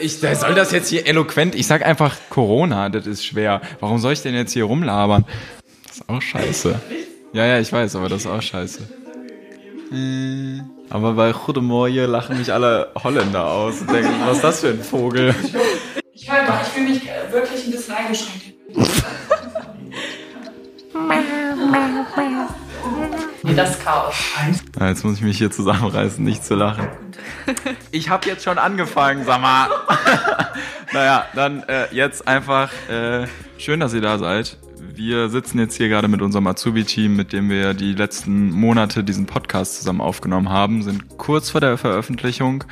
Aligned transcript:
Ich 0.00 0.20
der 0.20 0.34
soll 0.34 0.54
das 0.54 0.72
jetzt 0.72 0.88
hier 0.88 1.06
eloquent. 1.06 1.54
Ich 1.54 1.66
sag 1.66 1.84
einfach 1.84 2.16
Corona, 2.30 2.88
das 2.88 3.06
ist 3.06 3.24
schwer. 3.24 3.60
Warum 3.80 3.98
soll 3.98 4.14
ich 4.14 4.22
denn 4.22 4.34
jetzt 4.34 4.52
hier 4.52 4.64
rumlabern? 4.64 5.24
Das 5.86 5.96
ist 5.96 6.08
auch 6.08 6.22
scheiße. 6.22 6.80
Ja, 7.34 7.44
ja, 7.46 7.58
ich 7.58 7.72
weiß, 7.72 7.96
aber 7.96 8.08
das 8.08 8.22
ist 8.22 8.26
auch 8.26 8.40
scheiße. 8.40 8.80
Äh, 9.92 10.62
aber 10.88 11.12
bei 11.12 11.32
Goedemorgen 11.32 12.10
lachen 12.10 12.38
mich 12.38 12.52
alle 12.52 12.92
Holländer 13.02 13.46
aus 13.46 13.80
und 13.80 13.92
denken, 13.92 14.10
was 14.24 14.36
ist 14.36 14.44
das 14.44 14.60
für 14.60 14.68
ein 14.68 14.82
Vogel? 14.82 15.34
Ich 16.12 16.30
höre 16.30 16.42
mal, 16.44 16.60
ich 16.62 16.68
fühle 16.68 16.88
mich 16.88 17.02
wirklich 17.30 17.66
ein 17.66 17.70
bisschen 17.72 17.94
eingeschränkt. 17.94 18.54
Das 23.56 23.78
Chaos. 23.78 24.14
Ja, 24.78 24.88
jetzt 24.88 25.04
muss 25.04 25.16
ich 25.16 25.22
mich 25.22 25.38
hier 25.38 25.50
zusammenreißen, 25.50 26.24
nicht 26.24 26.44
zu 26.44 26.56
lachen. 26.56 26.88
Ich 27.92 28.08
habe 28.08 28.28
jetzt 28.28 28.42
schon 28.42 28.58
angefangen, 28.58 29.24
sag 29.24 29.40
mal. 29.40 29.68
naja, 30.92 31.26
dann 31.34 31.62
äh, 31.64 31.86
jetzt 31.92 32.26
einfach 32.26 32.72
äh, 32.88 33.26
schön, 33.58 33.78
dass 33.80 33.94
ihr 33.94 34.00
da 34.00 34.18
seid. 34.18 34.58
Wir 34.78 35.28
sitzen 35.28 35.58
jetzt 35.58 35.76
hier 35.76 35.88
gerade 35.88 36.08
mit 36.08 36.20
unserem 36.20 36.46
Azubi-Team, 36.46 37.14
mit 37.14 37.32
dem 37.32 37.48
wir 37.48 37.74
die 37.74 37.92
letzten 37.92 38.50
Monate 38.50 39.04
diesen 39.04 39.26
Podcast 39.26 39.76
zusammen 39.76 40.00
aufgenommen 40.00 40.48
haben, 40.48 40.82
sind 40.82 41.16
kurz 41.16 41.50
vor 41.50 41.60
der 41.60 41.78
Veröffentlichung 41.78 42.64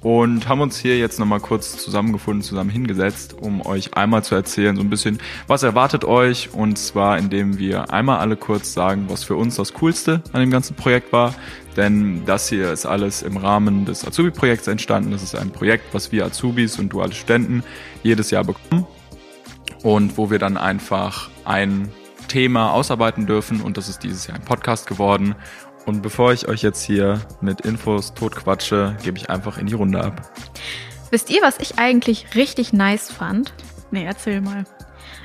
und 0.00 0.48
haben 0.48 0.60
uns 0.60 0.78
hier 0.78 0.96
jetzt 0.96 1.18
nochmal 1.18 1.40
kurz 1.40 1.76
zusammengefunden, 1.76 2.42
zusammen 2.42 2.70
hingesetzt, 2.70 3.34
um 3.40 3.64
euch 3.66 3.94
einmal 3.94 4.22
zu 4.22 4.34
erzählen, 4.34 4.76
so 4.76 4.82
ein 4.82 4.90
bisschen, 4.90 5.18
was 5.48 5.64
erwartet 5.64 6.04
euch. 6.04 6.54
Und 6.54 6.78
zwar 6.78 7.18
indem 7.18 7.58
wir 7.58 7.92
einmal 7.92 8.18
alle 8.18 8.36
kurz 8.36 8.72
sagen, 8.72 9.06
was 9.08 9.24
für 9.24 9.34
uns 9.34 9.56
das 9.56 9.74
Coolste 9.74 10.22
an 10.32 10.40
dem 10.40 10.50
ganzen 10.50 10.76
Projekt 10.76 11.12
war, 11.12 11.34
denn 11.76 12.24
das 12.26 12.48
hier 12.48 12.72
ist 12.72 12.86
alles 12.86 13.22
im 13.22 13.36
Rahmen 13.36 13.84
des 13.84 14.06
Azubi-Projekts 14.06 14.68
entstanden. 14.68 15.10
Das 15.10 15.22
ist 15.22 15.34
ein 15.34 15.50
Projekt, 15.50 15.92
was 15.92 16.12
wir 16.12 16.24
Azubis 16.24 16.78
und 16.78 16.90
duale 16.90 17.12
Studenten 17.12 17.62
jedes 18.02 18.30
Jahr 18.30 18.44
bekommen. 18.44 18.86
Und 19.84 20.18
wo 20.18 20.28
wir 20.28 20.40
dann 20.40 20.56
einfach 20.56 21.30
ein 21.44 21.88
Thema 22.26 22.72
ausarbeiten 22.72 23.26
dürfen. 23.26 23.60
Und 23.60 23.76
das 23.76 23.88
ist 23.88 24.02
dieses 24.02 24.26
Jahr 24.26 24.36
ein 24.36 24.44
Podcast 24.44 24.88
geworden 24.88 25.36
und 25.88 26.02
bevor 26.02 26.34
ich 26.34 26.46
euch 26.48 26.62
jetzt 26.62 26.82
hier 26.82 27.18
mit 27.40 27.62
Infos 27.62 28.12
totquatsche, 28.12 28.94
gebe 29.02 29.16
ich 29.16 29.30
einfach 29.30 29.56
in 29.56 29.66
die 29.66 29.74
Runde 29.74 30.04
ab. 30.04 30.30
Wisst 31.10 31.30
ihr, 31.30 31.40
was 31.40 31.58
ich 31.60 31.78
eigentlich 31.78 32.34
richtig 32.34 32.74
nice 32.74 33.10
fand? 33.10 33.54
Nee, 33.90 34.04
erzähl 34.04 34.42
mal. 34.42 34.64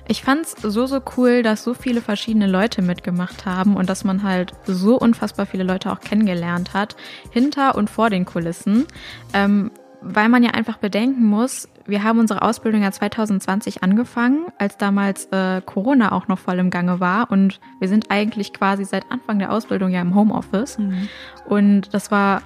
Ich 0.08 0.23
fand's 0.23 0.56
so, 0.61 0.86
so 0.86 1.02
cool, 1.17 1.44
dass 1.44 1.66
so 1.66 1.73
viele 1.73 2.00
verschiedene 2.02 2.47
Leute 2.47 2.81
mitgemacht 2.81 3.45
haben 3.45 3.75
und 3.75 3.89
dass 3.89 4.06
man 4.06 4.23
halt 4.23 4.53
so 4.66 4.97
unfassbar 4.97 5.45
viele 5.45 5.66
Leute 5.66 5.91
auch 5.91 6.00
kennengelernt 6.00 6.73
hat, 6.73 6.95
hinter 7.30 7.75
und 7.75 7.89
vor 7.89 8.09
den 8.09 8.23
Kulissen. 8.23 8.86
Ähm, 9.34 9.69
weil 10.04 10.30
man 10.30 10.44
ja 10.44 10.52
einfach 10.52 10.78
bedenken 10.78 11.26
muss, 11.26 11.70
wir 11.86 12.04
haben 12.04 12.20
unsere 12.20 12.42
Ausbildung 12.42 12.82
ja 12.82 12.92
2020 12.92 13.84
angefangen, 13.84 14.46
als 14.58 14.78
damals 14.78 15.26
äh, 15.32 15.62
Corona 15.62 16.12
auch 16.12 16.28
noch 16.28 16.40
voll 16.40 16.59
im 16.59 16.70
Gange 16.70 17.00
war. 17.00 17.30
Und 17.32 17.59
wir 17.80 17.88
sind 17.88 18.09
eigentlich 18.09 18.54
quasi 18.54 18.86
seit 18.86 19.12
Anfang 19.12 19.40
der 19.40 19.52
Ausbildung 19.52 19.92
ja 19.92 20.02
im 20.02 20.16
Homeoffice. 20.16 20.78
Mhm. 20.78 21.09
Und 21.46 21.94
das 21.94 22.12
war 22.12 22.42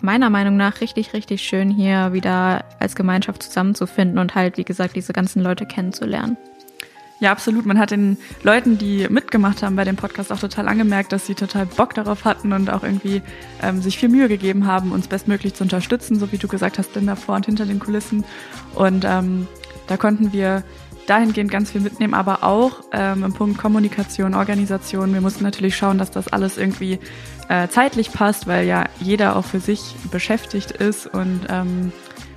meiner 0.00 0.30
Meinung 0.30 0.56
nach 0.56 0.80
richtig, 0.80 1.12
richtig 1.12 1.42
schön, 1.42 1.70
hier 1.70 2.12
wieder 2.12 2.64
als 2.78 2.94
Gemeinschaft 2.94 3.42
zusammenzufinden 3.42 4.18
und 4.18 4.34
halt, 4.34 4.56
wie 4.56 4.64
gesagt, 4.64 4.96
diese 4.96 5.12
ganzen 5.12 5.42
Leute 5.42 5.66
kennenzulernen. 5.66 6.36
Ja, 7.20 7.32
absolut. 7.32 7.66
Man 7.66 7.78
hat 7.78 7.90
den 7.90 8.16
Leuten, 8.44 8.78
die 8.78 9.08
mitgemacht 9.08 9.62
haben 9.62 9.74
bei 9.74 9.84
dem 9.84 9.96
Podcast, 9.96 10.32
auch 10.32 10.38
total 10.38 10.68
angemerkt, 10.68 11.10
dass 11.12 11.26
sie 11.26 11.34
total 11.34 11.66
Bock 11.66 11.94
darauf 11.94 12.24
hatten 12.24 12.52
und 12.52 12.70
auch 12.70 12.84
irgendwie 12.84 13.22
ähm, 13.60 13.82
sich 13.82 13.98
viel 13.98 14.08
Mühe 14.08 14.28
gegeben 14.28 14.66
haben, 14.66 14.92
uns 14.92 15.08
bestmöglich 15.08 15.54
zu 15.54 15.64
unterstützen, 15.64 16.18
so 16.18 16.30
wie 16.30 16.38
du 16.38 16.46
gesagt 16.46 16.78
hast, 16.78 16.94
denn 16.94 17.06
davor 17.06 17.34
und 17.34 17.46
hinter 17.46 17.66
den 17.66 17.80
Kulissen. 17.80 18.24
Und 18.74 19.04
ähm, 19.04 19.48
da 19.88 19.96
konnten 19.96 20.32
wir 20.32 20.62
dahingehend 21.08 21.50
ganz 21.50 21.72
viel 21.72 21.80
mitnehmen, 21.80 22.14
aber 22.14 22.44
auch 22.44 22.82
ähm, 22.92 23.24
im 23.24 23.32
Punkt 23.32 23.58
Kommunikation, 23.58 24.34
Organisation. 24.34 25.12
Wir 25.12 25.20
mussten 25.20 25.42
natürlich 25.42 25.76
schauen, 25.76 25.98
dass 25.98 26.10
das 26.10 26.28
alles 26.28 26.56
irgendwie 26.56 27.00
äh, 27.48 27.66
zeitlich 27.68 28.12
passt, 28.12 28.46
weil 28.46 28.66
ja 28.66 28.84
jeder 29.00 29.34
auch 29.34 29.44
für 29.44 29.58
sich 29.58 29.96
beschäftigt 30.12 30.70
ist 30.70 31.06
und 31.06 31.40
ähm, 31.48 31.92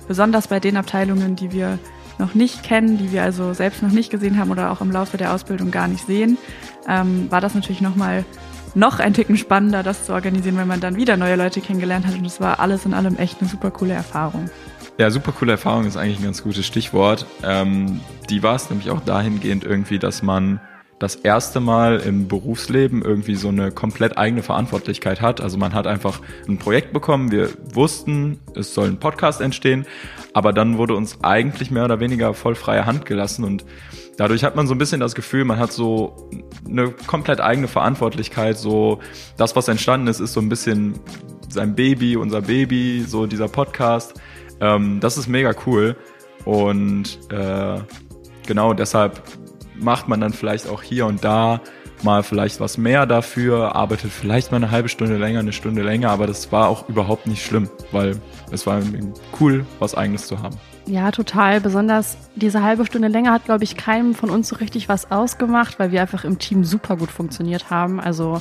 besonders 0.08 0.48
bei 0.48 0.58
den 0.58 0.76
Abteilungen, 0.76 1.36
die 1.36 1.52
wir 1.52 1.78
noch 2.22 2.34
nicht 2.34 2.62
kennen, 2.62 2.96
die 2.96 3.12
wir 3.12 3.22
also 3.22 3.52
selbst 3.52 3.82
noch 3.82 3.90
nicht 3.90 4.10
gesehen 4.10 4.38
haben 4.38 4.50
oder 4.50 4.70
auch 4.70 4.80
im 4.80 4.90
Laufe 4.90 5.16
der 5.16 5.34
Ausbildung 5.34 5.70
gar 5.70 5.88
nicht 5.88 6.06
sehen, 6.06 6.38
ähm, 6.88 7.30
war 7.30 7.40
das 7.40 7.54
natürlich 7.54 7.80
nochmal 7.80 8.24
noch 8.74 9.00
ein 9.00 9.12
Ticken 9.12 9.36
spannender, 9.36 9.82
das 9.82 10.06
zu 10.06 10.12
organisieren, 10.14 10.56
wenn 10.56 10.68
man 10.68 10.80
dann 10.80 10.96
wieder 10.96 11.16
neue 11.16 11.36
Leute 11.36 11.60
kennengelernt 11.60 12.06
hat. 12.06 12.14
Und 12.14 12.24
das 12.24 12.40
war 12.40 12.60
alles 12.60 12.86
in 12.86 12.94
allem 12.94 13.16
echt 13.16 13.40
eine 13.40 13.50
super 13.50 13.70
coole 13.70 13.92
Erfahrung. 13.92 14.48
Ja, 14.98 15.10
super 15.10 15.32
coole 15.32 15.52
Erfahrung 15.52 15.84
ist 15.86 15.96
eigentlich 15.96 16.20
ein 16.20 16.24
ganz 16.24 16.42
gutes 16.42 16.64
Stichwort. 16.64 17.26
Ähm, 17.42 18.00
die 18.30 18.42
war 18.42 18.54
es 18.54 18.70
nämlich 18.70 18.90
auch 18.90 19.00
dahingehend 19.00 19.64
irgendwie, 19.64 19.98
dass 19.98 20.22
man 20.22 20.60
das 21.02 21.16
erste 21.16 21.58
Mal 21.58 21.98
im 21.98 22.28
Berufsleben 22.28 23.02
irgendwie 23.02 23.34
so 23.34 23.48
eine 23.48 23.72
komplett 23.72 24.16
eigene 24.16 24.44
Verantwortlichkeit 24.44 25.20
hat. 25.20 25.40
Also 25.40 25.58
man 25.58 25.74
hat 25.74 25.88
einfach 25.88 26.20
ein 26.46 26.58
Projekt 26.58 26.92
bekommen, 26.92 27.32
wir 27.32 27.50
wussten, 27.74 28.38
es 28.54 28.72
soll 28.72 28.86
ein 28.86 29.00
Podcast 29.00 29.40
entstehen, 29.40 29.84
aber 30.32 30.52
dann 30.52 30.78
wurde 30.78 30.94
uns 30.94 31.18
eigentlich 31.22 31.72
mehr 31.72 31.84
oder 31.84 31.98
weniger 31.98 32.34
voll 32.34 32.54
freie 32.54 32.86
Hand 32.86 33.04
gelassen 33.04 33.42
und 33.42 33.64
dadurch 34.16 34.44
hat 34.44 34.54
man 34.54 34.68
so 34.68 34.76
ein 34.76 34.78
bisschen 34.78 35.00
das 35.00 35.16
Gefühl, 35.16 35.44
man 35.44 35.58
hat 35.58 35.72
so 35.72 36.30
eine 36.68 36.90
komplett 36.92 37.40
eigene 37.40 37.66
Verantwortlichkeit, 37.66 38.56
so 38.56 39.00
das, 39.36 39.56
was 39.56 39.66
entstanden 39.66 40.06
ist, 40.06 40.20
ist 40.20 40.32
so 40.32 40.40
ein 40.40 40.48
bisschen 40.48 40.94
sein 41.48 41.74
Baby, 41.74 42.16
unser 42.16 42.42
Baby, 42.42 43.04
so 43.04 43.26
dieser 43.26 43.48
Podcast. 43.48 44.14
Ähm, 44.60 45.00
das 45.00 45.18
ist 45.18 45.26
mega 45.26 45.52
cool 45.66 45.96
und 46.44 47.18
äh, 47.32 47.80
genau 48.46 48.72
deshalb 48.72 49.20
macht 49.82 50.08
man 50.08 50.20
dann 50.20 50.32
vielleicht 50.32 50.68
auch 50.68 50.82
hier 50.82 51.06
und 51.06 51.24
da 51.24 51.60
mal 52.02 52.22
vielleicht 52.22 52.60
was 52.60 52.78
mehr 52.78 53.06
dafür, 53.06 53.76
arbeitet 53.76 54.10
vielleicht 54.10 54.50
mal 54.50 54.56
eine 54.56 54.70
halbe 54.70 54.88
Stunde 54.88 55.16
länger, 55.16 55.40
eine 55.40 55.52
Stunde 55.52 55.82
länger, 55.82 56.10
aber 56.10 56.26
das 56.26 56.50
war 56.50 56.68
auch 56.68 56.88
überhaupt 56.88 57.26
nicht 57.26 57.44
schlimm, 57.44 57.68
weil 57.92 58.16
es 58.50 58.66
war 58.66 58.80
cool, 59.40 59.66
was 59.78 59.94
eigenes 59.94 60.26
zu 60.26 60.40
haben. 60.42 60.58
Ja, 60.86 61.10
total. 61.12 61.60
Besonders 61.60 62.16
diese 62.34 62.62
halbe 62.62 62.84
Stunde 62.84 63.08
länger 63.08 63.32
hat, 63.32 63.44
glaube 63.44 63.64
ich, 63.64 63.76
keinem 63.76 64.14
von 64.14 64.30
uns 64.30 64.48
so 64.48 64.56
richtig 64.56 64.88
was 64.88 65.10
ausgemacht, 65.10 65.78
weil 65.78 65.92
wir 65.92 66.00
einfach 66.00 66.24
im 66.24 66.38
Team 66.38 66.64
super 66.64 66.96
gut 66.96 67.10
funktioniert 67.10 67.70
haben. 67.70 68.00
Also 68.00 68.40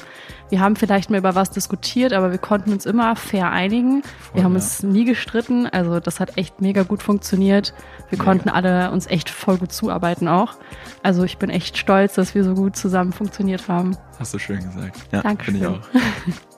wir 0.49 0.59
haben 0.59 0.75
vielleicht 0.75 1.09
mal 1.09 1.17
über 1.17 1.35
was 1.35 1.51
diskutiert, 1.51 2.13
aber 2.13 2.31
wir 2.31 2.39
konnten 2.39 2.71
uns 2.71 2.85
immer 2.85 3.15
fair 3.15 3.51
einigen. 3.51 4.01
Voll, 4.01 4.35
wir 4.35 4.43
haben 4.43 4.53
ja. 4.53 4.55
uns 4.55 4.81
nie 4.81 5.05
gestritten. 5.05 5.67
Also 5.67 5.99
das 5.99 6.19
hat 6.19 6.37
echt 6.37 6.61
mega 6.61 6.83
gut 6.83 7.03
funktioniert. 7.03 7.73
Wir 8.09 8.17
mega. 8.17 8.23
konnten 8.23 8.49
alle 8.49 8.91
uns 8.91 9.07
echt 9.07 9.29
voll 9.29 9.57
gut 9.57 9.71
zuarbeiten 9.71 10.27
auch. 10.27 10.55
Also 11.03 11.23
ich 11.23 11.37
bin 11.37 11.49
echt 11.49 11.77
stolz, 11.77 12.15
dass 12.15 12.33
wir 12.33 12.43
so 12.43 12.55
gut 12.55 12.75
zusammen 12.75 13.13
funktioniert 13.13 13.67
haben. 13.67 13.95
Hast 14.17 14.33
du 14.33 14.39
schön 14.39 14.59
gesagt. 14.63 14.97
Ja, 15.11 15.21
Dankeschön. 15.21 15.55
ich 15.55 15.65
auch. 15.67 15.79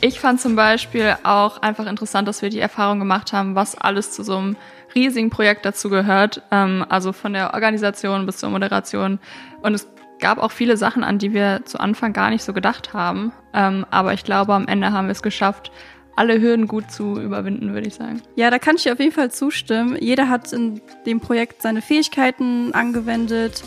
Ich 0.00 0.20
fand 0.20 0.40
zum 0.40 0.54
Beispiel 0.54 1.16
auch 1.24 1.60
einfach 1.60 1.86
interessant, 1.86 2.28
dass 2.28 2.40
wir 2.40 2.50
die 2.50 2.60
Erfahrung 2.60 3.00
gemacht 3.00 3.32
haben, 3.32 3.56
was 3.56 3.76
alles 3.76 4.12
zu 4.12 4.22
so 4.22 4.36
einem 4.36 4.56
riesigen 4.94 5.28
Projekt 5.28 5.64
dazu 5.64 5.90
gehört. 5.90 6.42
Ähm, 6.52 6.86
also 6.88 7.12
von 7.12 7.32
der 7.32 7.54
Organisation 7.54 8.24
bis 8.24 8.38
zur 8.38 8.50
Moderation. 8.50 9.18
Und 9.60 9.74
es 9.74 9.88
gab 10.20 10.38
auch 10.38 10.52
viele 10.52 10.76
Sachen, 10.76 11.02
an 11.02 11.18
die 11.18 11.32
wir 11.32 11.62
zu 11.64 11.80
Anfang 11.80 12.12
gar 12.12 12.30
nicht 12.30 12.44
so 12.44 12.52
gedacht 12.52 12.92
haben. 12.92 13.32
Ähm, 13.52 13.86
aber 13.90 14.12
ich 14.12 14.22
glaube, 14.22 14.54
am 14.54 14.68
Ende 14.68 14.92
haben 14.92 15.08
wir 15.08 15.12
es 15.12 15.22
geschafft, 15.22 15.72
alle 16.14 16.40
Hürden 16.40 16.68
gut 16.68 16.90
zu 16.90 17.20
überwinden, 17.20 17.74
würde 17.74 17.88
ich 17.88 17.94
sagen. 17.94 18.22
Ja, 18.36 18.50
da 18.50 18.58
kann 18.58 18.76
ich 18.76 18.90
auf 18.90 18.98
jeden 18.98 19.12
Fall 19.12 19.30
zustimmen. 19.30 19.96
Jeder 20.00 20.28
hat 20.28 20.52
in 20.52 20.80
dem 21.06 21.20
Projekt 21.20 21.62
seine 21.62 21.82
Fähigkeiten 21.82 22.72
angewendet. 22.72 23.62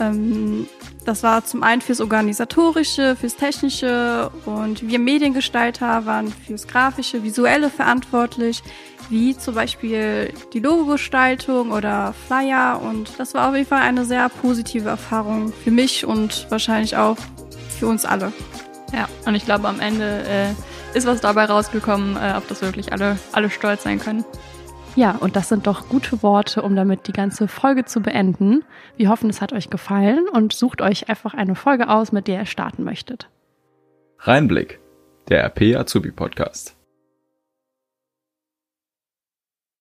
Ähm, 0.00 0.66
das 1.04 1.22
war 1.22 1.44
zum 1.44 1.62
einen 1.62 1.80
fürs 1.80 2.00
Organisatorische, 2.00 3.16
fürs 3.16 3.36
Technische 3.36 4.30
und 4.44 4.86
wir 4.86 4.98
Mediengestalter 4.98 6.06
waren 6.06 6.32
fürs 6.46 6.66
Grafische, 6.66 7.22
Visuelle 7.22 7.70
verantwortlich 7.70 8.62
wie 9.10 9.36
zum 9.36 9.56
Beispiel 9.56 10.32
die 10.52 10.60
Logo-Gestaltung 10.60 11.72
oder 11.72 12.14
Flyer. 12.28 12.80
Und 12.80 13.18
das 13.18 13.34
war 13.34 13.48
auf 13.48 13.56
jeden 13.56 13.66
Fall 13.66 13.82
eine 13.82 14.04
sehr 14.04 14.28
positive 14.28 14.88
Erfahrung 14.88 15.52
für 15.52 15.72
mich 15.72 16.06
und 16.06 16.46
wahrscheinlich 16.48 16.96
auch 16.96 17.16
für 17.78 17.88
uns 17.88 18.04
alle. 18.04 18.32
Ja, 18.92 19.08
und 19.26 19.34
ich 19.34 19.44
glaube, 19.44 19.68
am 19.68 19.80
Ende 19.80 20.22
äh, 20.26 20.96
ist 20.96 21.06
was 21.06 21.20
dabei 21.20 21.44
rausgekommen, 21.44 22.16
äh, 22.16 22.34
auf 22.36 22.46
das 22.46 22.62
wirklich 22.62 22.92
alle, 22.92 23.18
alle 23.32 23.50
stolz 23.50 23.82
sein 23.82 23.98
können. 23.98 24.24
Ja, 24.96 25.12
und 25.12 25.36
das 25.36 25.48
sind 25.48 25.66
doch 25.66 25.88
gute 25.88 26.22
Worte, 26.22 26.62
um 26.62 26.74
damit 26.74 27.06
die 27.06 27.12
ganze 27.12 27.48
Folge 27.48 27.84
zu 27.84 28.00
beenden. 28.00 28.64
Wir 28.96 29.08
hoffen, 29.08 29.30
es 29.30 29.40
hat 29.40 29.52
euch 29.52 29.70
gefallen 29.70 30.26
und 30.32 30.52
sucht 30.52 30.82
euch 30.82 31.08
einfach 31.08 31.34
eine 31.34 31.54
Folge 31.54 31.88
aus, 31.88 32.12
mit 32.12 32.26
der 32.26 32.40
ihr 32.40 32.46
starten 32.46 32.84
möchtet. 32.84 33.28
Reinblick, 34.18 34.80
der 35.28 35.44
RP 35.44 35.76
Azubi 35.76 36.10
Podcast. 36.10 36.79